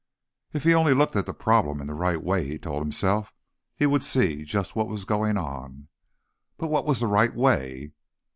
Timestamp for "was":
4.87-5.05, 6.87-6.99